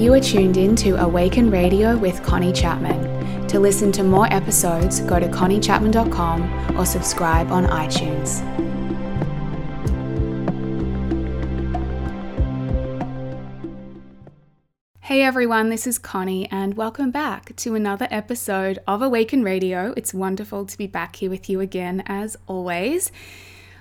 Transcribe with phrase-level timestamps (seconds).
[0.00, 3.46] You are tuned in to Awaken Radio with Connie Chapman.
[3.48, 8.40] To listen to more episodes, go to conniechapman.com or subscribe on iTunes.
[15.00, 19.92] Hey everyone, this is Connie, and welcome back to another episode of Awaken Radio.
[19.98, 23.12] It's wonderful to be back here with you again, as always.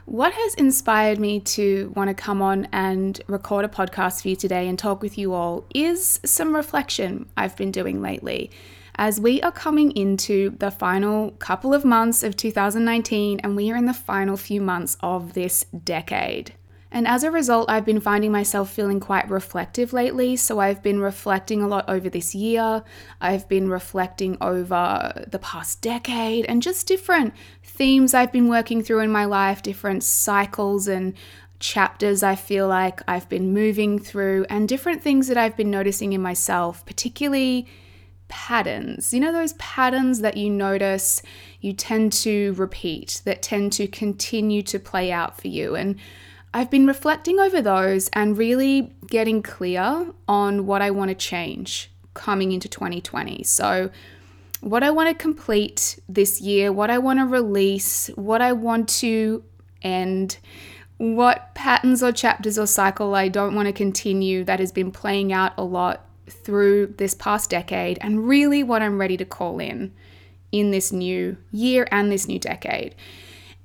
[0.10, 4.36] What has inspired me to want to come on and record a podcast for you
[4.36, 8.50] today and talk with you all is some reflection I've been doing lately.
[8.96, 13.76] As we are coming into the final couple of months of 2019 and we are
[13.76, 16.56] in the final few months of this decade.
[16.92, 20.36] And as a result, I've been finding myself feeling quite reflective lately.
[20.36, 22.84] So I've been reflecting a lot over this year.
[23.22, 29.00] I've been reflecting over the past decade and just different themes I've been working through
[29.00, 31.14] in my life, different cycles and
[31.60, 36.14] chapters I feel like I've been moving through, and different things that I've been noticing
[36.14, 37.68] in myself, particularly
[38.30, 39.14] patterns.
[39.14, 41.22] You know, those patterns that you notice
[41.60, 45.76] you tend to repeat, that tend to continue to play out for you.
[45.76, 45.98] And
[46.54, 51.92] I've been reflecting over those and really getting clear on what I want to change
[52.16, 53.44] coming into 2020.
[53.44, 53.92] So,
[54.62, 58.90] what I want to complete this year, what I want to release, what I want
[59.00, 59.44] to
[59.82, 60.38] end,
[60.98, 65.32] what patterns or chapters or cycle I don't want to continue that has been playing
[65.32, 69.94] out a lot through this past decade, and really what I'm ready to call in
[70.52, 72.96] in this new year and this new decade.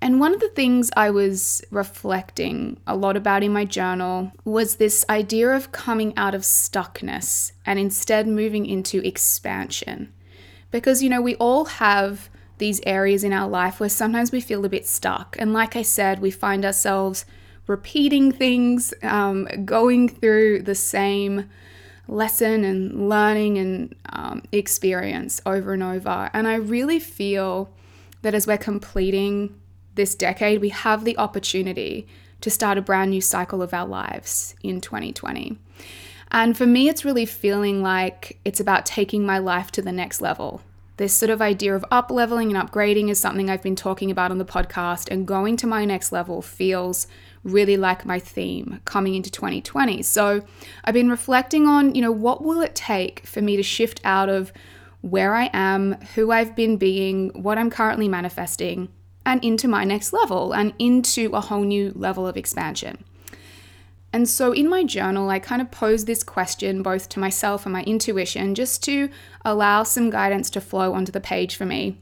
[0.04, 4.76] And one of the things I was reflecting a lot about in my journal was
[4.76, 10.12] this idea of coming out of stuckness and instead moving into expansion.
[10.70, 14.62] Because, you know, we all have these areas in our life where sometimes we feel
[14.66, 15.36] a bit stuck.
[15.38, 17.24] And like I said, we find ourselves
[17.66, 21.48] repeating things, um, going through the same
[22.08, 26.28] lesson and learning and um, experience over and over.
[26.34, 27.70] And I really feel
[28.20, 29.58] that as we're completing
[29.94, 32.06] this decade, we have the opportunity
[32.40, 35.58] to start a brand new cycle of our lives in 2020.
[36.30, 40.20] And for me, it's really feeling like it's about taking my life to the next
[40.20, 40.62] level.
[40.96, 44.30] This sort of idea of up leveling and upgrading is something I've been talking about
[44.30, 47.06] on the podcast, and going to my next level feels
[47.42, 50.02] really like my theme coming into 2020.
[50.02, 50.42] So
[50.84, 54.28] I've been reflecting on, you know, what will it take for me to shift out
[54.28, 54.52] of
[55.00, 58.88] where I am, who I've been being, what I'm currently manifesting,
[59.26, 63.04] and into my next level and into a whole new level of expansion.
[64.12, 67.72] And so in my journal, I kind of posed this question both to myself and
[67.72, 69.08] my intuition just to
[69.44, 71.98] allow some guidance to flow onto the page for me.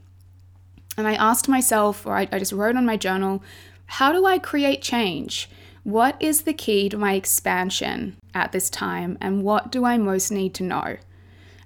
[0.99, 3.43] And I asked myself, or I, I just wrote on my journal,
[3.87, 5.49] how do I create change?
[5.84, 9.16] What is the key to my expansion at this time?
[9.21, 10.99] And what do I most need to know?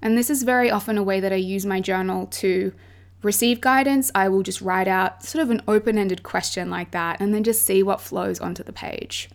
[0.01, 2.73] And this is very often a way that I use my journal to
[3.23, 7.21] receive guidance, I will just write out sort of an open ended question like that
[7.21, 9.29] and then just see what flows onto the page.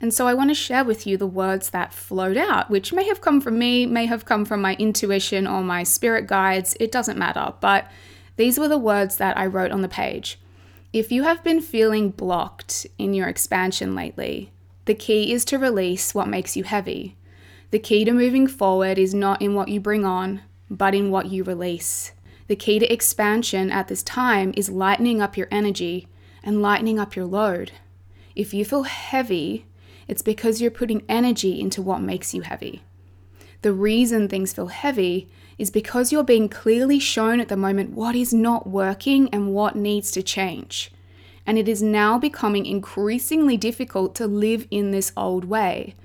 [0.00, 3.04] And so I want to share with you the words that flowed out, which may
[3.08, 6.92] have come from me, may have come from my intuition or my spirit guides, it
[6.92, 7.54] doesn't matter.
[7.60, 7.90] But
[8.36, 10.38] these were the words that I wrote on the page.
[10.92, 14.52] If you have been feeling blocked in your expansion lately,
[14.84, 17.16] the key is to release what makes you heavy.
[17.70, 21.26] The key to moving forward is not in what you bring on, but in what
[21.26, 22.12] you release.
[22.48, 26.08] The key to expansion at this time is lightening up your energy
[26.42, 27.72] and lightening up your load.
[28.36, 29.66] If you feel heavy,
[30.06, 32.82] it's because you're putting energy into what makes you heavy.
[33.62, 38.14] The reason things feel heavy is because you're being clearly shown at the moment what
[38.14, 40.92] is not working and what needs to change.
[41.46, 45.96] And it is now becoming increasingly difficult to live in this old way.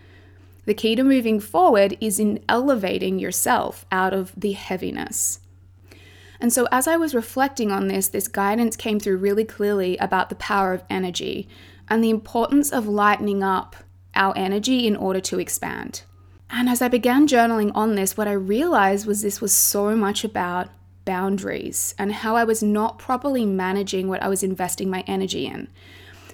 [0.66, 5.41] The key to moving forward is in elevating yourself out of the heaviness.
[6.42, 10.30] And so, as I was reflecting on this, this guidance came through really clearly about
[10.30, 11.48] the power of energy
[11.88, 13.76] and the importance of lightening up
[14.16, 16.02] our energy in order to expand.
[16.50, 20.24] And as I began journaling on this, what I realized was this was so much
[20.24, 20.70] about
[21.06, 25.70] boundaries and how I was not properly managing what I was investing my energy in.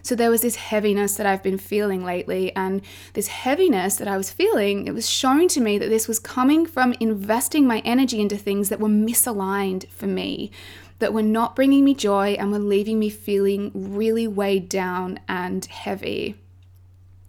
[0.02, 2.82] So there was this heaviness that I've been feeling lately, and
[3.14, 6.66] this heaviness that I was feeling, it was shown to me that this was coming
[6.66, 10.52] from investing my energy into things that were misaligned for me,
[11.00, 15.66] that were not bringing me joy and were leaving me feeling really weighed down and
[15.66, 16.36] heavy.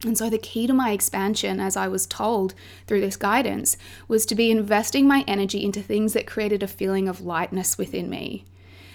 [0.04, 2.54] And so, the key to my expansion, as I was told
[2.86, 3.76] through this guidance,
[4.06, 8.08] was to be investing my energy into things that created a feeling of lightness within
[8.08, 8.44] me.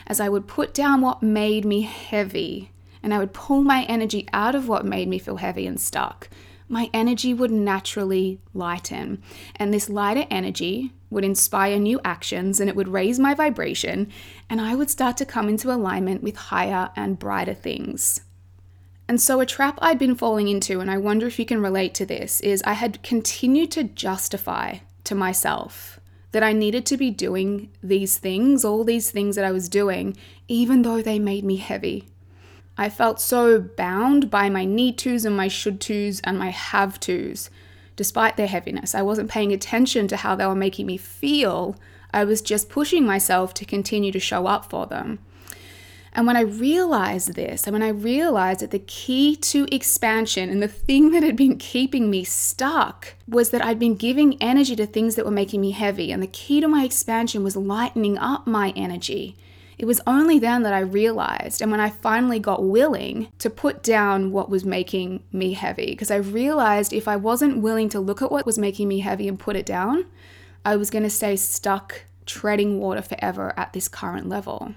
[0.07, 2.71] As I would put down what made me heavy
[3.03, 6.29] and I would pull my energy out of what made me feel heavy and stuck.
[6.69, 9.21] my energy would naturally lighten.
[9.55, 14.11] And this lighter energy would inspire new actions and it would raise my vibration,
[14.49, 18.21] and I would start to come into alignment with higher and brighter things.
[19.07, 21.93] And so, a trap I'd been falling into, and I wonder if you can relate
[21.95, 25.99] to this, is I had continued to justify to myself
[26.31, 30.17] that I needed to be doing these things, all these things that I was doing,
[30.47, 32.07] even though they made me heavy.
[32.77, 36.99] I felt so bound by my need tos and my should tos and my have
[36.99, 37.49] tos,
[37.95, 38.95] despite their heaviness.
[38.95, 41.75] I wasn't paying attention to how they were making me feel.
[42.11, 45.19] I was just pushing myself to continue to show up for them.
[46.15, 50.61] And when I realized this, and when I realized that the key to expansion and
[50.61, 54.85] the thing that had been keeping me stuck was that I'd been giving energy to
[54.85, 56.11] things that were making me heavy.
[56.11, 59.35] And the key to my expansion was lightening up my energy.
[59.83, 63.83] It was only then that I realized, and when I finally got willing to put
[63.83, 68.21] down what was making me heavy, because I realized if I wasn't willing to look
[68.21, 70.05] at what was making me heavy and put it down,
[70.63, 74.73] I was going to stay stuck treading water forever at this current level.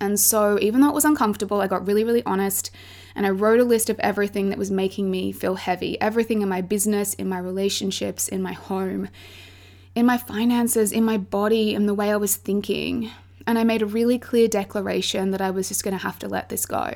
[0.00, 2.70] And so, even though it was uncomfortable, I got really, really honest
[3.14, 6.48] and I wrote a list of everything that was making me feel heavy everything in
[6.48, 9.10] my business, in my relationships, in my home,
[9.94, 13.10] in my finances, in my body, in the way I was thinking.
[13.46, 16.28] And I made a really clear declaration that I was just going to have to
[16.28, 16.94] let this go.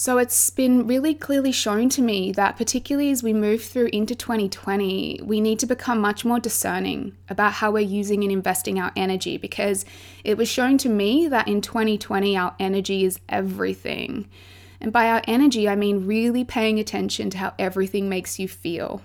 [0.00, 4.14] So it's been really clearly shown to me that, particularly as we move through into
[4.14, 8.92] 2020, we need to become much more discerning about how we're using and investing our
[8.94, 9.84] energy because
[10.22, 14.28] it was shown to me that in 2020, our energy is everything.
[14.80, 19.02] And by our energy, I mean really paying attention to how everything makes you feel.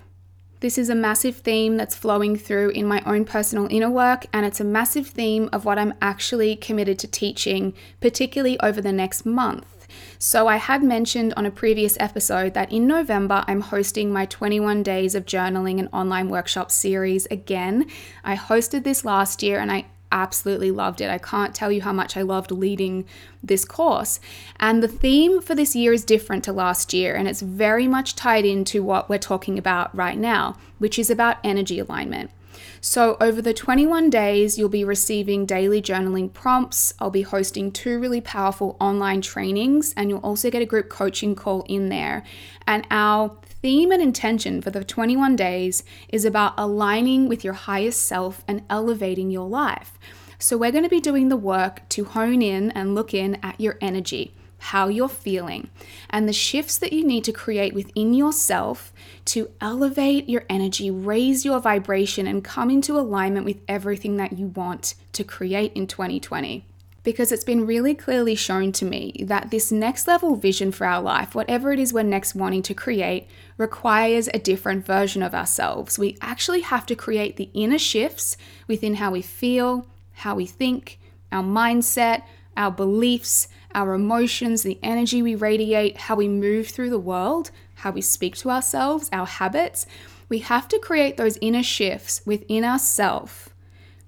[0.63, 4.45] This is a massive theme that's flowing through in my own personal inner work, and
[4.45, 9.25] it's a massive theme of what I'm actually committed to teaching, particularly over the next
[9.25, 9.86] month.
[10.19, 14.83] So, I had mentioned on a previous episode that in November I'm hosting my 21
[14.83, 17.86] Days of Journaling and Online Workshop series again.
[18.24, 21.10] I hosted this last year and I absolutely loved it.
[21.10, 23.06] I can't tell you how much I loved leading
[23.42, 24.19] this course.
[24.60, 28.15] And the theme for this year is different to last year, and it's very much
[28.15, 32.31] tied into what we're talking about right now, which is about energy alignment.
[32.80, 36.94] So, over the 21 days, you'll be receiving daily journaling prompts.
[37.00, 41.33] I'll be hosting two really powerful online trainings, and you'll also get a group coaching
[41.33, 42.24] call in there.
[42.68, 48.06] And our theme and intention for the 21 days is about aligning with your highest
[48.06, 49.98] self and elevating your life.
[50.38, 53.62] So, we're going to be doing the work to hone in and look in at
[53.62, 55.69] your energy how you're feeling,
[56.10, 58.94] and the shifts that you need to create within yourself
[59.25, 64.48] to elevate your energy, raise your vibration, and come into alignment with everything that you
[64.48, 66.66] want to create in 2020
[67.04, 71.02] because it's been really clearly shown to me that this next level vision for our
[71.02, 73.28] life, whatever it is we're next wanting to create,
[73.58, 76.00] requires a different version of ourselves.
[76.00, 81.00] We actually have to create the inner shifts within how we feel, how we think,
[81.32, 82.24] our mindset,
[82.56, 87.92] our beliefs, our emotions, the energy we radiate, how we move through the world, how
[87.92, 89.86] we speak to ourselves, our habits.
[90.30, 93.50] We have to create those inner shifts within ourselves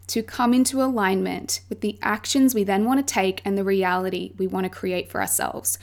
[0.07, 4.34] to come into alignment with the actions we then want to take and the reality
[4.38, 5.78] we want to create for ourselves.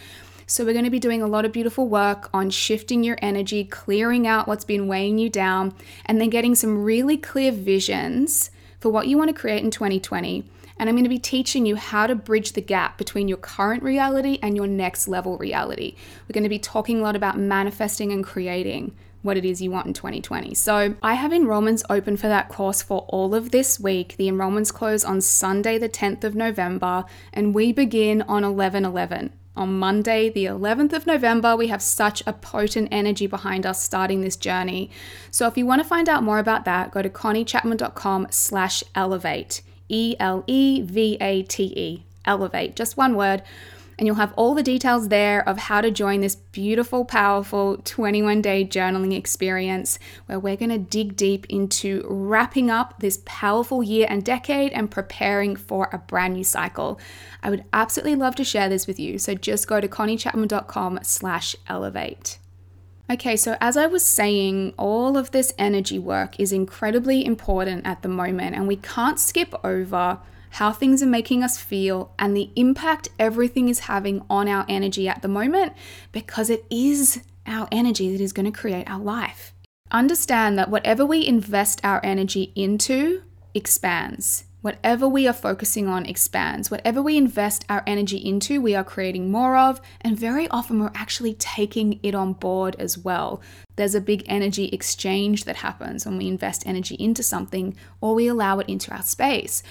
[0.47, 3.65] So, we're going to be doing a lot of beautiful work on shifting your energy,
[3.65, 5.75] clearing out what's been weighing you down,
[6.05, 10.45] and then getting some really clear visions for what you want to create in 2020
[10.83, 13.85] and I'm going to be teaching you how to bridge the gap between your current
[13.85, 15.95] reality and your next level reality.
[16.27, 18.93] We're going to be talking a lot about manifesting and creating
[19.23, 20.55] what it is you want in 2020.
[20.55, 24.17] So, I have enrollments open for that course for all of this week.
[24.17, 29.33] The enrollments close on Sunday, the 10th of November, and we begin on 11 11.
[29.55, 34.23] On Monday, the 11th of November, we have such a potent energy behind us starting
[34.23, 34.91] this journey.
[35.31, 39.61] So if you want to find out more about that, go to conniechapman.com slash elevate.
[39.89, 43.43] E L E V A T E, elevate, just one word.
[44.03, 48.43] And you'll have all the details there of how to join this beautiful, powerful 21
[48.43, 54.09] day journaling experience where we're going to dig deep into wrapping up this powerful year
[54.11, 56.99] and decade and preparing for a brand new cycle.
[57.45, 59.21] I would absolutely love to share this with you.
[59.21, 62.41] So just go to conniechapman.com slash elevate.
[63.09, 68.03] Okay, so as I was saying, all of this energy work is incredibly important at
[68.03, 70.19] the moment, and we can't skip over
[70.53, 75.09] how things are making us feel and the impact everything is having on our energy
[75.09, 75.73] at the moment
[76.13, 79.55] because it is our energy that is going to create our life.
[79.91, 83.23] Understand that whatever we invest our energy into
[83.55, 84.45] expands.
[84.61, 86.71] Whatever we are focusing on expands.
[86.71, 90.93] Whatever we invest our energy into, we are creating more of, and very often we're
[90.95, 93.43] actually taking it on board as well.
[93.75, 98.29] There's a big energy exchange that happens when we invest energy into something or we
[98.29, 99.65] allow it into our space.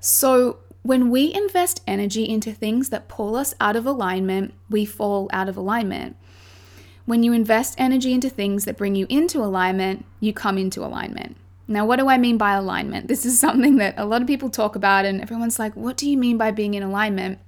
[0.00, 5.28] So, when we invest energy into things that pull us out of alignment, we fall
[5.32, 6.16] out of alignment.
[7.06, 11.36] When you invest energy into things that bring you into alignment, you come into alignment.
[11.68, 13.08] Now, what do I mean by alignment?
[13.08, 16.08] This is something that a lot of people talk about, and everyone's like, what do
[16.08, 17.40] you mean by being in alignment?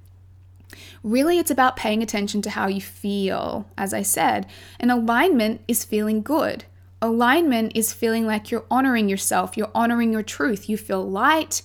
[1.03, 4.45] Really, it's about paying attention to how you feel, as I said.
[4.79, 6.65] And alignment is feeling good.
[7.01, 10.67] Alignment is feeling like you're honoring yourself, you're honoring your truth.
[10.67, 11.61] You feel light,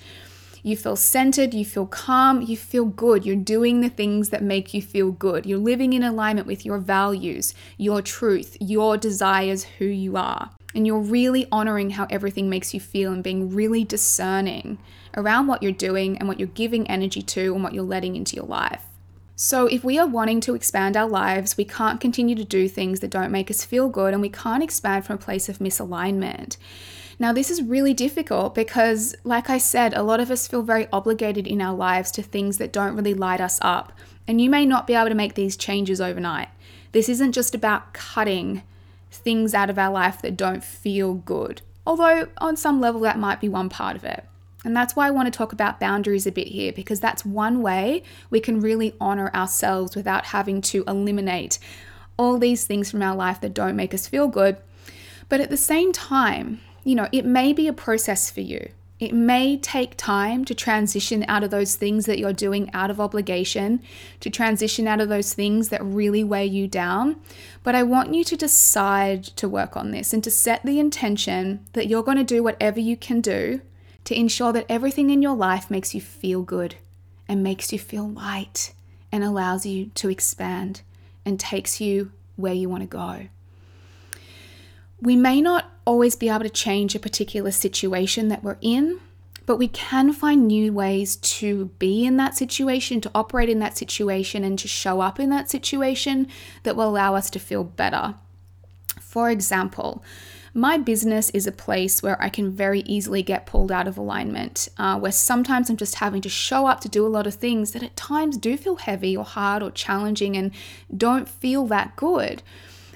[0.64, 3.24] you feel centered, you feel calm, you feel good.
[3.24, 5.46] You're doing the things that make you feel good.
[5.46, 10.86] You're living in alignment with your values, your truth, your desires, who you are and
[10.86, 14.78] you're really honoring how everything makes you feel and being really discerning
[15.16, 18.34] around what you're doing and what you're giving energy to and what you're letting into
[18.34, 18.82] your life.
[19.36, 23.00] So, if we are wanting to expand our lives, we can't continue to do things
[23.00, 26.56] that don't make us feel good and we can't expand from a place of misalignment.
[27.18, 30.88] Now, this is really difficult because, like I said, a lot of us feel very
[30.92, 33.92] obligated in our lives to things that don't really light us up.
[34.26, 36.48] And you may not be able to make these changes overnight.
[36.92, 38.62] This isn't just about cutting
[39.10, 41.62] things out of our life that don't feel good.
[41.86, 44.24] Although, on some level, that might be one part of it.
[44.64, 47.60] And that's why I want to talk about boundaries a bit here, because that's one
[47.60, 51.58] way we can really honor ourselves without having to eliminate
[52.16, 54.56] all these things from our life that don't make us feel good.
[55.28, 58.68] But at the same time, you know, it may be a process for you.
[59.00, 63.00] It may take time to transition out of those things that you're doing out of
[63.00, 63.82] obligation,
[64.20, 67.16] to transition out of those things that really weigh you down.
[67.64, 71.66] But I want you to decide to work on this and to set the intention
[71.72, 73.60] that you're going to do whatever you can do
[74.04, 76.76] to ensure that everything in your life makes you feel good
[77.28, 78.74] and makes you feel light
[79.10, 80.82] and allows you to expand
[81.24, 83.26] and takes you where you want to go.
[85.00, 89.00] We may not always be able to change a particular situation that we're in,
[89.46, 93.76] but we can find new ways to be in that situation, to operate in that
[93.76, 96.26] situation, and to show up in that situation
[96.62, 98.14] that will allow us to feel better.
[99.00, 100.02] For example,
[100.56, 104.68] my business is a place where I can very easily get pulled out of alignment,
[104.78, 107.72] uh, where sometimes I'm just having to show up to do a lot of things
[107.72, 110.52] that at times do feel heavy or hard or challenging and
[110.96, 112.42] don't feel that good.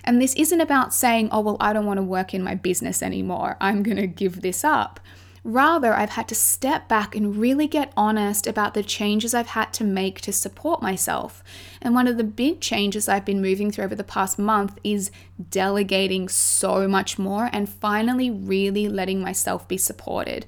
[0.08, 3.02] And this isn't about saying, oh, well, I don't want to work in my business
[3.02, 3.58] anymore.
[3.60, 5.00] I'm going to give this up.
[5.44, 9.74] Rather, I've had to step back and really get honest about the changes I've had
[9.74, 11.44] to make to support myself.
[11.82, 15.10] And one of the big changes I've been moving through over the past month is
[15.50, 20.46] delegating so much more and finally really letting myself be supported.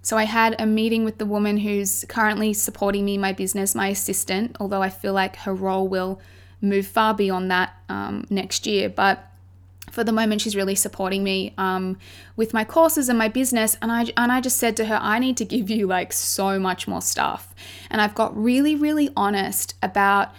[0.00, 3.74] So I had a meeting with the woman who's currently supporting me in my business,
[3.74, 6.20] my assistant, although I feel like her role will
[6.62, 8.88] move far beyond that um, next year.
[8.88, 9.28] But
[9.90, 11.98] for the moment, she's really supporting me um,
[12.36, 13.76] with my courses and my business.
[13.82, 16.58] And I and I just said to her, I need to give you like so
[16.58, 17.54] much more stuff.
[17.90, 20.32] And I've got really, really honest about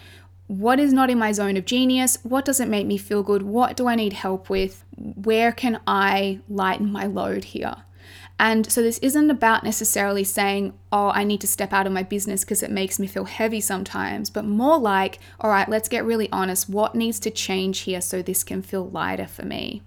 [0.48, 3.76] what is not in my zone of genius, what doesn't make me feel good, what
[3.78, 7.78] do I need help with, where can I lighten my load here.
[8.40, 12.04] And so this isn't about necessarily saying, oh, I need to step out of my
[12.04, 16.04] business because it makes me feel heavy sometimes, but more like, all right, let's get
[16.04, 16.68] really honest.
[16.68, 19.82] What needs to change here so this can feel lighter for me?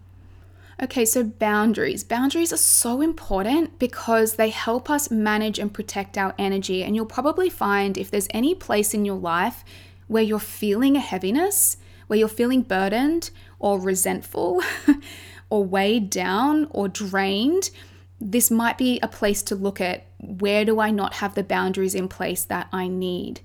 [0.81, 2.05] Okay, so boundaries.
[2.05, 6.85] Boundaries are so important because they help us manage and protect our energy.
[6.85, 9.65] And you'll probably find if there's any place in your life
[10.07, 14.63] where you're feeling a heaviness, where you're feeling burdened or resentful
[15.51, 17.71] or weighed down or drained,
[18.21, 21.95] this might be a place to look at where do I not have the boundaries
[21.95, 23.41] in place that I need?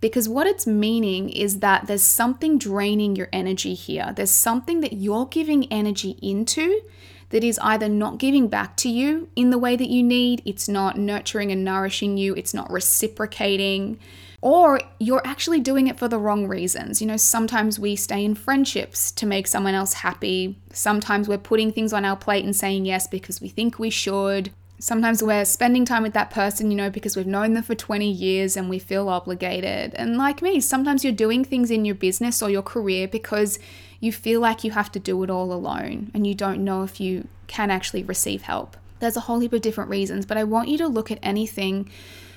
[0.00, 4.12] Because what it's meaning is that there's something draining your energy here.
[4.14, 6.82] There's something that you're giving energy into
[7.30, 10.68] that is either not giving back to you in the way that you need, it's
[10.68, 13.98] not nurturing and nourishing you, it's not reciprocating
[14.44, 17.00] or you're actually doing it for the wrong reasons.
[17.00, 20.58] You know, sometimes we stay in friendships to make someone else happy.
[20.70, 24.50] Sometimes we're putting things on our plate and saying yes because we think we should.
[24.78, 28.06] Sometimes we're spending time with that person, you know, because we've known them for 20
[28.06, 29.94] years and we feel obligated.
[29.94, 33.58] And like me, sometimes you're doing things in your business or your career because
[33.98, 37.00] you feel like you have to do it all alone and you don't know if
[37.00, 38.76] you can actually receive help.
[39.00, 41.88] There's a whole heap of different reasons, but I want you to look at anything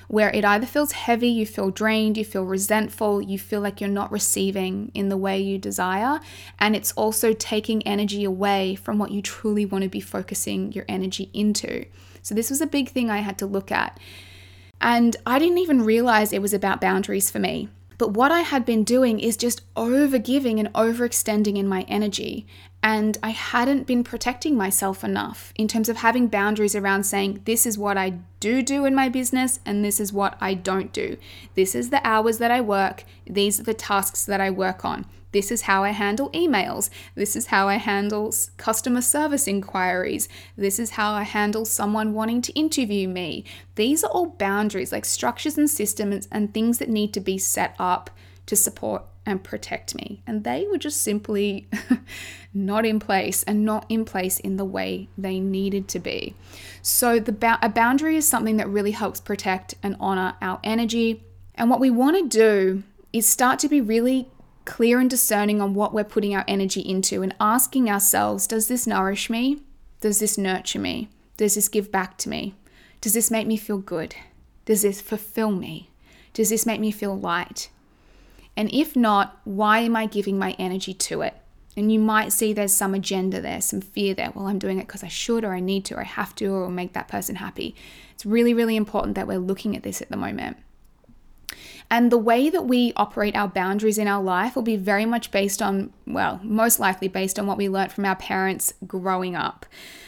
[0.08, 3.88] where it either feels heavy, you feel drained, you feel resentful, you feel like you're
[3.88, 6.18] not receiving in the way you desire,
[6.58, 10.86] and it's also taking energy away from what you truly want to be focusing your
[10.88, 11.84] energy into.
[12.22, 13.98] So, this was a big thing I had to look at.
[14.80, 17.68] And I didn't even realize it was about boundaries for me.
[17.98, 22.46] But what I had been doing is just over giving and overextending in my energy.
[22.80, 27.66] And I hadn't been protecting myself enough in terms of having boundaries around saying, this
[27.66, 31.16] is what I do do in my business, and this is what I don't do.
[31.56, 35.06] This is the hours that I work, these are the tasks that I work on.
[35.32, 36.90] This is how I handle emails.
[37.14, 40.28] This is how I handle customer service inquiries.
[40.56, 43.44] This is how I handle someone wanting to interview me.
[43.74, 47.74] These are all boundaries, like structures and systems and things that need to be set
[47.78, 48.10] up
[48.46, 50.22] to support and protect me.
[50.26, 51.68] And they were just simply
[52.54, 56.34] not in place and not in place in the way they needed to be.
[56.80, 61.22] So, the ba- a boundary is something that really helps protect and honor our energy.
[61.54, 62.82] And what we want to do
[63.12, 64.30] is start to be really
[64.68, 68.86] clear and discerning on what we're putting our energy into and asking ourselves does this
[68.86, 69.62] nourish me?
[70.02, 71.08] Does this nurture me?
[71.38, 72.54] Does this give back to me?
[73.00, 74.14] Does this make me feel good?
[74.66, 75.88] Does this fulfill me?
[76.34, 77.70] Does this make me feel light?
[78.58, 81.34] And if not, why am I giving my energy to it?
[81.74, 84.32] And you might see there's some agenda there, some fear there.
[84.34, 86.52] Well, I'm doing it because I should, or I need to, or I have to,
[86.52, 87.74] or make that person happy.
[88.12, 90.58] It's really, really important that we're looking at this at the moment.
[91.90, 95.30] And the way that we operate our boundaries in our life will be very much
[95.30, 99.64] based on, well, most likely based on what we learned from our parents growing up.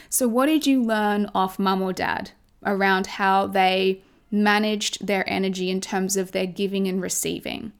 [0.09, 2.31] So, what did you learn off mum or dad
[2.63, 7.71] around how they managed their energy in terms of their giving and receiving?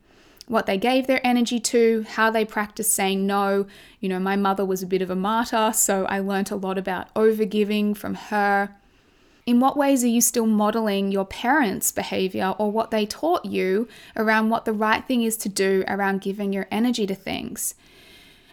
[0.48, 3.68] What they gave their energy to, how they practiced saying no.
[4.00, 6.78] You know, my mother was a bit of a martyr, so I learned a lot
[6.78, 8.76] about overgiving from her.
[9.46, 13.88] In what ways are you still modeling your parents' behavior or what they taught you
[14.16, 17.74] around what the right thing is to do around giving your energy to things?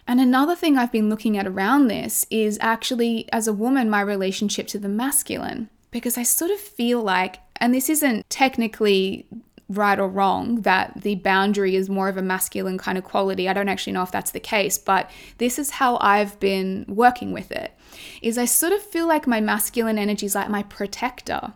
[0.07, 4.01] And another thing I've been looking at around this is actually, as a woman, my
[4.01, 5.69] relationship to the masculine.
[5.91, 9.27] Because I sort of feel like, and this isn't technically
[9.69, 13.47] right or wrong that the boundary is more of a masculine kind of quality.
[13.47, 17.31] I don't actually know if that's the case, but this is how I've been working
[17.31, 17.71] with it
[18.21, 21.53] is I sort of feel like my masculine energy is like my protector.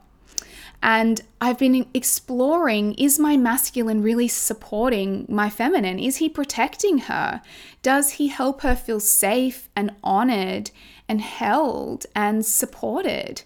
[0.83, 5.97] And I've been exploring is my masculine really supporting my feminine?
[5.97, 7.41] Is he protecting her?
[7.81, 10.71] Does he help her feel safe and honored
[11.07, 13.43] and held and supported?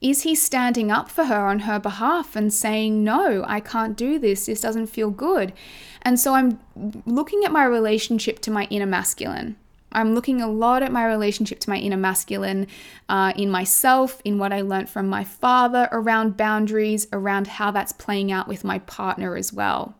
[0.00, 4.18] Is he standing up for her on her behalf and saying, No, I can't do
[4.18, 4.46] this.
[4.46, 5.52] This doesn't feel good.
[6.00, 6.58] And so I'm
[7.04, 9.56] looking at my relationship to my inner masculine.
[9.92, 12.66] I'm looking a lot at my relationship to my inner masculine,
[13.08, 17.92] uh, in myself, in what I learned from my father around boundaries, around how that's
[17.92, 19.96] playing out with my partner as well.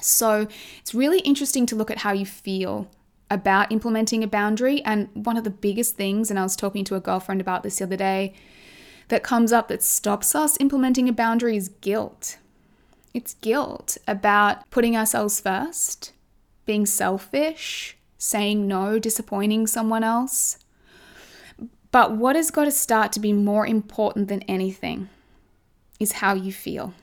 [0.00, 0.48] So
[0.80, 2.90] it's really interesting to look at how you feel
[3.30, 4.82] about implementing a boundary.
[4.82, 7.78] And one of the biggest things, and I was talking to a girlfriend about this
[7.78, 8.34] the other day,
[9.08, 12.38] that comes up that stops us implementing a boundary is guilt.
[13.12, 16.12] It's guilt about putting ourselves first,
[16.64, 20.56] being selfish saying no, disappointing someone else.
[21.90, 25.08] But what has got to start to be more important than anything
[25.98, 26.94] is how you feel.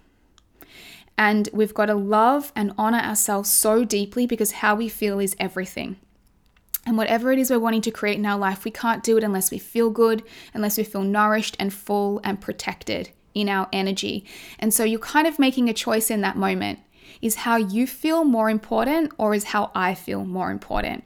[1.18, 5.36] And we've got to love and honor ourselves so deeply because how we feel is
[5.38, 5.98] everything.
[6.86, 9.24] And whatever it is we're wanting to create in our life, we can't do it
[9.24, 14.26] unless we feel good, unless we feel nourished and full and protected in our energy.
[14.58, 16.80] And so you're kind of making a choice in that moment.
[17.22, 21.04] Is how you feel more important or is how I feel more important?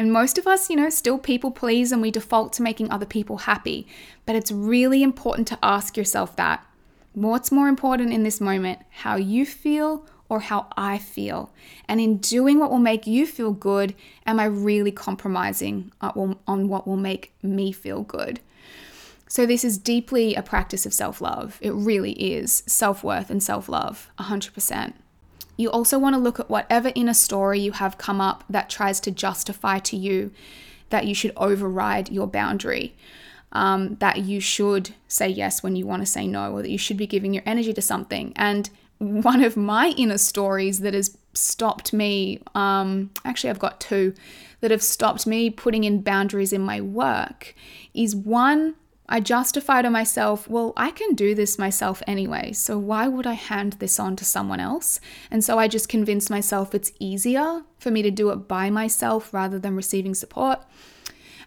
[0.00, 3.04] And most of us, you know, still people please and we default to making other
[3.04, 3.86] people happy.
[4.24, 6.66] But it's really important to ask yourself that.
[7.12, 11.52] What's more important in this moment, how you feel or how I feel?
[11.86, 16.12] And in doing what will make you feel good, am I really compromising uh,
[16.46, 18.40] on what will make me feel good?
[19.28, 21.58] So, this is deeply a practice of self love.
[21.60, 24.94] It really is self worth and self love, 100%.
[25.60, 28.98] You also want to look at whatever inner story you have come up that tries
[29.00, 30.32] to justify to you
[30.88, 32.96] that you should override your boundary.
[33.52, 36.78] Um, that you should say yes when you want to say no, or that you
[36.78, 38.32] should be giving your energy to something.
[38.36, 44.14] And one of my inner stories that has stopped me, um, actually, I've got two
[44.60, 47.54] that have stopped me putting in boundaries in my work,
[47.92, 48.76] is one
[49.12, 53.32] I justify to myself, well, I can do this myself anyway, so why would I
[53.32, 55.00] hand this on to someone else?
[55.32, 59.34] And so I just convince myself it's easier for me to do it by myself
[59.34, 60.60] rather than receiving support.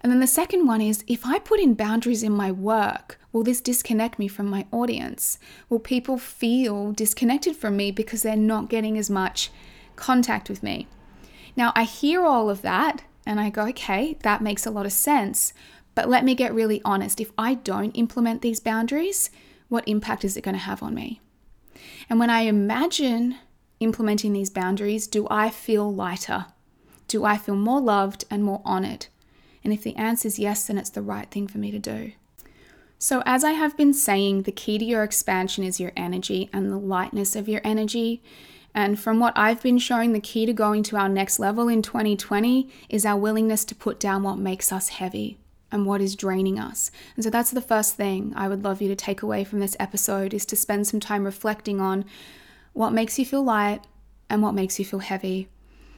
[0.01, 3.43] And then the second one is if I put in boundaries in my work, will
[3.43, 5.39] this disconnect me from my audience?
[5.69, 9.49] Will people feel disconnected from me because they're not getting as much
[9.95, 10.87] contact with me?
[11.55, 14.91] Now, I hear all of that and I go, okay, that makes a lot of
[14.91, 15.53] sense.
[15.95, 19.29] But let me get really honest if I don't implement these boundaries,
[19.69, 21.21] what impact is it going to have on me?
[22.09, 23.37] And when I imagine
[23.79, 26.47] implementing these boundaries, do I feel lighter?
[27.07, 29.07] Do I feel more loved and more honored?
[29.63, 32.13] And if the answer is yes, then it's the right thing for me to do.
[32.97, 36.71] So, as I have been saying, the key to your expansion is your energy and
[36.71, 38.23] the lightness of your energy.
[38.73, 41.81] And from what I've been showing, the key to going to our next level in
[41.81, 45.37] 2020 is our willingness to put down what makes us heavy
[45.73, 46.91] and what is draining us.
[47.15, 49.75] And so that's the first thing I would love you to take away from this
[49.79, 52.05] episode is to spend some time reflecting on
[52.73, 53.81] what makes you feel light
[54.29, 55.49] and what makes you feel heavy.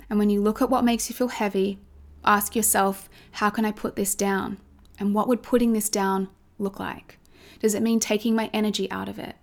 [0.10, 1.78] And when you look at what makes you feel heavy,
[2.24, 4.58] ask yourself, how can I put this down?
[4.98, 7.20] And what would putting this down look like?
[7.60, 9.36] Does it mean taking my energy out of it?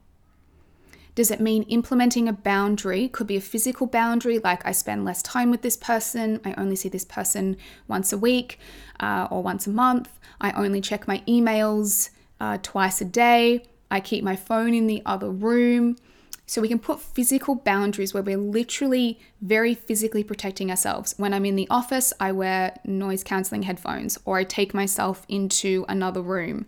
[1.14, 3.09] Does it mean implementing a boundary?
[3.09, 6.77] Could be a physical boundary, like I spend less time with this person, I only
[6.77, 8.59] see this person once a week
[8.98, 14.01] uh, or once a month, I only check my emails uh, twice a day, I
[14.01, 15.96] keep my phone in the other room.
[16.46, 21.14] So we can put physical boundaries where we're literally very physically protecting ourselves.
[21.16, 25.87] When I'm in the office, I wear noise cancelling headphones or I take myself into
[25.88, 26.66] another room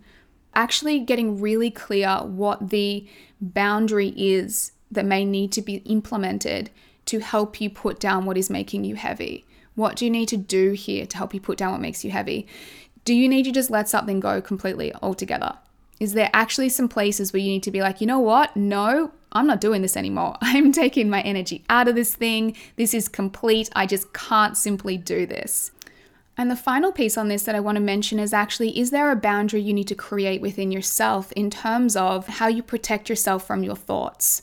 [0.54, 3.06] actually getting really clear what the
[3.40, 6.70] boundary is that may need to be implemented
[7.06, 9.44] to help you put down what is making you heavy.
[9.74, 12.10] What do you need to do here to help you put down what makes you
[12.10, 12.46] heavy?
[13.04, 15.58] Do you need to just let something go completely altogether?
[16.00, 18.56] Is there actually some places where you need to be like, you know what?
[18.56, 20.36] No, I'm not doing this anymore.
[20.42, 22.56] I'm taking my energy out of this thing.
[22.76, 23.68] This is complete.
[23.74, 25.70] I just can't simply do this.
[26.36, 29.10] And the final piece on this that I want to mention is actually is there
[29.10, 33.46] a boundary you need to create within yourself in terms of how you protect yourself
[33.46, 34.42] from your thoughts?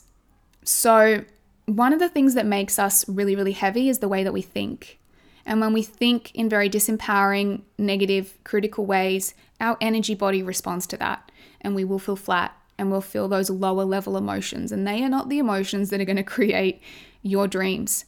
[0.64, 1.24] So,
[1.66, 4.42] one of the things that makes us really, really heavy is the way that we
[4.42, 4.98] think.
[5.44, 10.96] And when we think in very disempowering, negative, critical ways, our energy body responds to
[10.98, 11.30] that.
[11.60, 14.72] And we will feel flat and we'll feel those lower level emotions.
[14.72, 16.80] And they are not the emotions that are going to create
[17.22, 18.04] your dreams.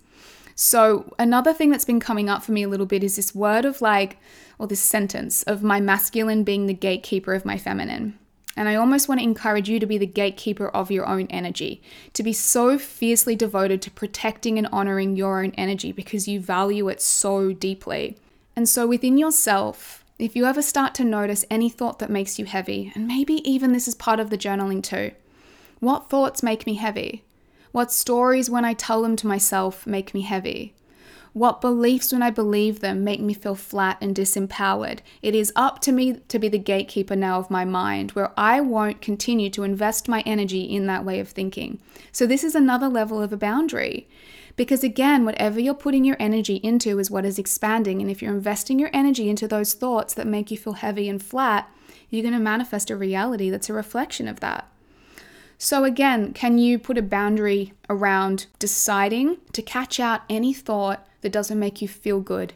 [0.54, 3.64] So, another thing that's been coming up for me a little bit is this word
[3.64, 4.18] of like,
[4.58, 8.18] or this sentence of my masculine being the gatekeeper of my feminine.
[8.56, 11.82] And I almost want to encourage you to be the gatekeeper of your own energy,
[12.12, 16.88] to be so fiercely devoted to protecting and honoring your own energy because you value
[16.88, 18.16] it so deeply.
[18.54, 22.44] And so, within yourself, if you ever start to notice any thought that makes you
[22.44, 25.10] heavy, and maybe even this is part of the journaling too,
[25.80, 27.24] what thoughts make me heavy?
[27.74, 30.74] What stories, when I tell them to myself, make me heavy?
[31.32, 35.00] What beliefs, when I believe them, make me feel flat and disempowered?
[35.22, 38.60] It is up to me to be the gatekeeper now of my mind, where I
[38.60, 41.80] won't continue to invest my energy in that way of thinking.
[42.12, 44.06] So, this is another level of a boundary.
[44.54, 48.00] Because again, whatever you're putting your energy into is what is expanding.
[48.00, 51.20] And if you're investing your energy into those thoughts that make you feel heavy and
[51.20, 51.68] flat,
[52.08, 54.70] you're going to manifest a reality that's a reflection of that.
[55.64, 61.32] So, again, can you put a boundary around deciding to catch out any thought that
[61.32, 62.52] doesn't make you feel good?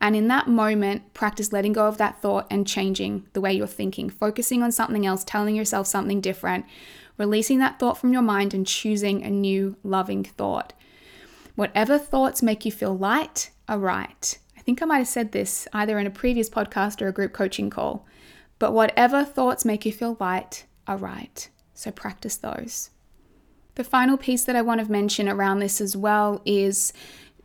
[0.00, 3.66] And in that moment, practice letting go of that thought and changing the way you're
[3.66, 6.64] thinking, focusing on something else, telling yourself something different,
[7.18, 10.72] releasing that thought from your mind and choosing a new loving thought.
[11.54, 14.38] Whatever thoughts make you feel light are right.
[14.56, 17.34] I think I might have said this either in a previous podcast or a group
[17.34, 18.06] coaching call,
[18.58, 21.50] but whatever thoughts make you feel light are right.
[21.78, 22.90] So practice those.
[23.76, 26.92] The final piece that I want to mention around this as well is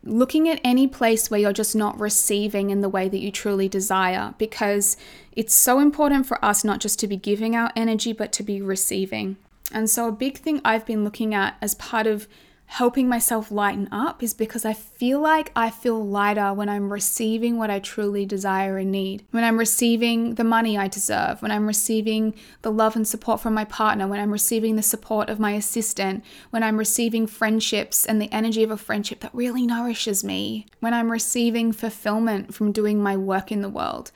[0.03, 3.69] looking at any place where you're just not receiving in the way that you truly
[3.69, 4.97] desire because
[5.33, 8.59] it's so important for us not just to be giving our energy but to be
[8.59, 9.37] receiving.
[9.71, 12.27] And so, a big thing I've been looking at as part of
[12.65, 17.57] helping myself lighten up is because I feel like I feel lighter when I'm receiving
[17.57, 19.23] what I truly desire and need.
[19.29, 23.53] When I'm receiving the money I deserve, when I'm receiving the love and support from
[23.53, 28.19] my partner, when I'm receiving the support of my assistant, when I'm receiving friendships and
[28.19, 33.03] the energy of a friendship that really nourishes me, when I'm receiving fulfillment from doing
[33.03, 34.11] my work in the world.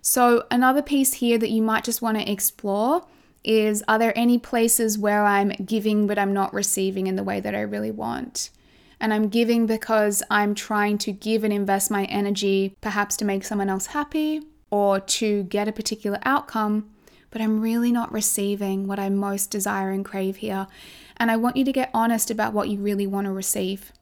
[0.00, 3.04] So, another piece here that you might just want to explore
[3.46, 7.40] is are there any places where I'm giving but I'm not receiving in the way
[7.40, 8.50] that I really want?
[8.98, 13.44] And I'm giving because I'm trying to give and invest my energy, perhaps to make
[13.44, 16.90] someone else happy or to get a particular outcome,
[17.30, 20.66] but I'm really not receiving what I most desire and crave here.
[21.16, 23.92] And I want you to get honest about what you really want to receive.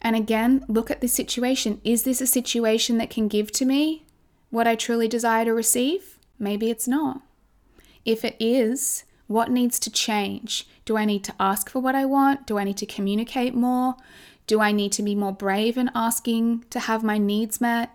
[0.00, 1.80] And again, look at the situation.
[1.84, 4.04] Is this a situation that can give to me
[4.50, 6.18] what I truly desire to receive?
[6.38, 7.22] Maybe it's not.
[8.04, 10.66] If it is, what needs to change?
[10.84, 12.46] Do I need to ask for what I want?
[12.46, 13.96] Do I need to communicate more?
[14.46, 17.94] Do I need to be more brave in asking to have my needs met?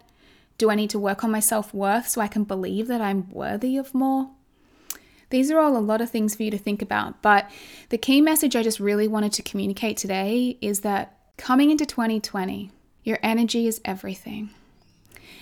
[0.59, 3.29] Do I need to work on my self worth so I can believe that I'm
[3.31, 4.29] worthy of more?
[5.31, 7.49] These are all a lot of things for you to think about, but
[7.89, 12.69] the key message I just really wanted to communicate today is that coming into 2020,
[13.03, 14.51] your energy is everything.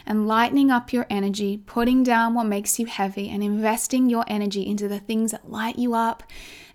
[0.06, 4.66] And lightening up your energy, putting down what makes you heavy, and investing your energy
[4.66, 6.24] into the things that light you up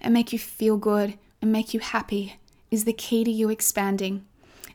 [0.00, 2.36] and make you feel good and make you happy
[2.70, 4.24] is the key to you expanding.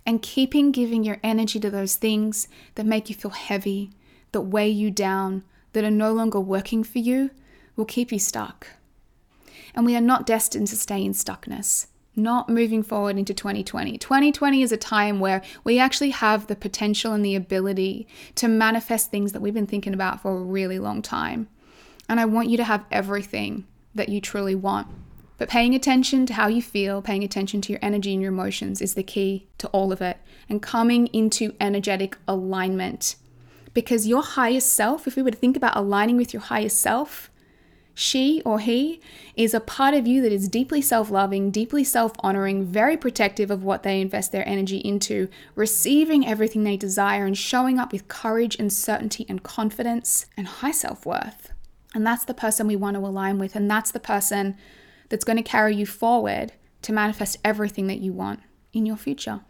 [0.06, 3.92] And keeping giving your energy to those things that make you feel heavy,
[4.32, 7.32] that weigh you down, that are no longer working for you,
[7.76, 8.68] will keep you stuck.
[9.74, 13.98] And we are not destined to stay in stuckness, not moving forward into 2020.
[13.98, 19.10] 2020 is a time where we actually have the potential and the ability to manifest
[19.10, 21.48] things that we've been thinking about for a really long time.
[22.10, 24.88] And I want you to have everything that you truly want.
[25.38, 28.80] But paying attention to how you feel, paying attention to your energy and your emotions
[28.80, 33.16] is the key to all of it, and coming into energetic alignment.
[33.74, 37.31] Because your highest self, if we were to think about aligning with your highest self,
[37.94, 39.02] she or he
[39.36, 43.52] is a part of you that is deeply self loving, deeply self honoring, very protective
[43.52, 48.08] of what they invest their energy into, receiving everything they desire, and showing up with
[48.08, 51.52] courage and certainty and confidence and high self worth.
[51.94, 53.56] And that's the person we want to align with.
[53.56, 54.56] And that's the person
[55.10, 58.40] that's going to carry you forward to manifest everything that you want
[58.74, 59.42] in your future.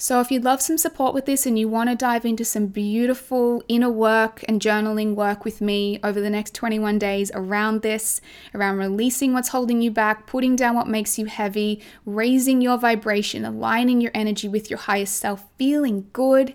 [0.00, 2.68] So, if you'd love some support with this and you want to dive into some
[2.68, 8.20] beautiful inner work and journaling work with me over the next 21 days around this,
[8.54, 13.44] around releasing what's holding you back, putting down what makes you heavy, raising your vibration,
[13.44, 16.54] aligning your energy with your highest self, feeling good,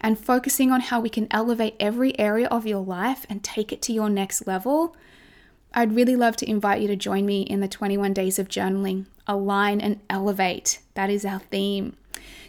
[0.00, 3.82] and focusing on how we can elevate every area of your life and take it
[3.82, 4.96] to your next level,
[5.74, 9.04] I'd really love to invite you to join me in the 21 days of journaling.
[9.26, 10.80] Align and elevate.
[10.94, 11.94] That is our theme.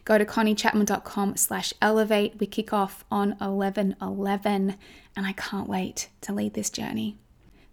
[0.10, 2.40] Go to conniechapman.com slash elevate.
[2.40, 4.76] We kick off on 11 11,
[5.16, 7.20] and I can't wait to lead this journey.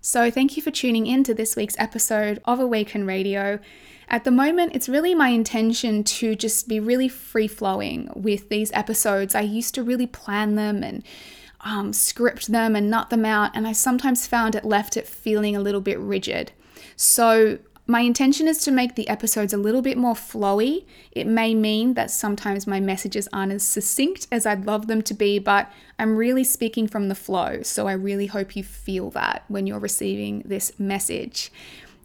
[0.02, 3.58] So, thank you for tuning in to this week's episode of Awaken Radio.
[4.10, 8.70] At the moment, it's really my intention to just be really free flowing with these
[8.72, 9.34] episodes.
[9.34, 11.04] I used to really plan them and
[11.62, 15.56] um, script them and nut them out, and I sometimes found it left it feeling
[15.56, 16.52] a little bit rigid.
[16.96, 20.84] So, my intention is to make the episodes a little bit more flowy.
[21.12, 25.14] It may mean that sometimes my messages aren't as succinct as I'd love them to
[25.14, 27.62] be, but I'm really speaking from the flow.
[27.62, 31.52] So I really hope you feel that when you're receiving this message.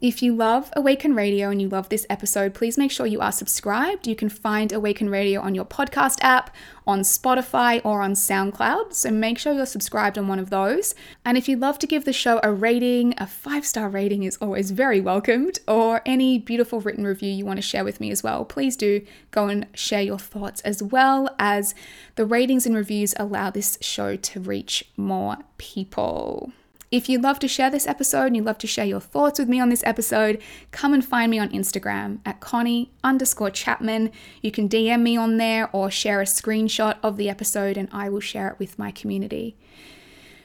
[0.02, 3.32] If you love Awaken Radio and you love this episode, please make sure you are
[3.32, 4.08] subscribed.
[4.08, 6.50] You can find Awaken Radio on your podcast app,
[6.88, 8.96] on Spotify, or on SoundCloud.
[8.96, 10.96] So make sure you're subscribed on one of those.
[11.24, 14.38] And if you'd love to give the show a rating, a five star rating is
[14.38, 18.24] always very welcomed, or any beautiful written review you want to share with me as
[18.24, 21.76] well, please do go and share your thoughts as well as
[22.16, 26.52] the ratings and reviews allow this show to reach more people.
[26.92, 29.48] If you'd love to share this episode and you'd love to share your thoughts with
[29.48, 34.12] me on this episode, come and find me on Instagram at Connie underscore Chapman.
[34.42, 38.10] You can DM me on there or share a screenshot of the episode and I
[38.10, 39.56] will share it with my community.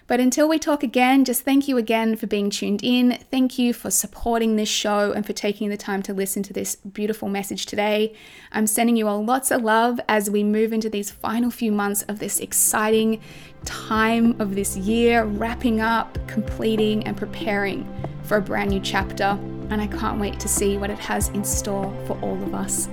[0.09, 3.19] But until we talk again, just thank you again for being tuned in.
[3.31, 6.77] Thank you for supporting this show and for taking the time to listen to this
[6.77, 8.15] beautiful message today.
[8.53, 12.03] I'm sending you all lots of love as we move into these final few months
[12.03, 13.21] of this exciting
[13.65, 17.85] time of this year, wrapping up, completing, and preparing
[18.23, 19.37] for a brand new chapter.
[19.71, 22.89] And I can't wait to see what it has in store for all of us.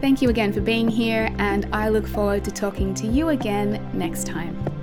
[0.00, 3.88] Thank you again for being here, and I look forward to talking to you again
[3.92, 4.77] next time.